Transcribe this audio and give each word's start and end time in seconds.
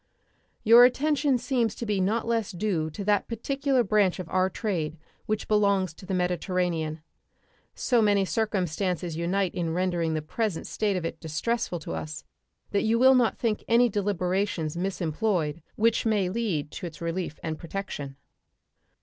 Your 0.63 0.83
attention 0.83 1.37
seems 1.37 1.75
to 1.75 1.85
be 1.85 2.01
not 2.01 2.25
less 2.25 2.51
due 2.53 2.89
to 2.89 3.03
that 3.05 3.27
particular 3.27 3.83
branch 3.83 4.17
of 4.17 4.27
our 4.29 4.49
trade 4.49 4.97
which 5.27 5.47
belongs 5.47 5.93
to 5.93 6.07
the 6.07 6.13
Mediterranean. 6.15 7.03
So 7.75 8.01
many 8.01 8.25
circumstances 8.25 9.15
unite 9.15 9.53
in 9.53 9.75
rendering 9.75 10.15
the 10.15 10.23
present 10.23 10.65
state 10.65 10.97
of 10.97 11.05
it 11.05 11.19
distressful 11.19 11.77
to 11.81 11.93
us 11.93 12.23
that 12.71 12.81
you 12.81 12.97
will 12.97 13.13
not 13.13 13.37
think 13.37 13.63
any 13.67 13.89
deliberations 13.89 14.75
misemployed 14.75 15.61
which 15.75 16.03
may 16.03 16.29
lead 16.29 16.71
to 16.71 16.87
its 16.87 16.99
relief 16.99 17.39
and 17.43 17.59
protection. 17.59 18.15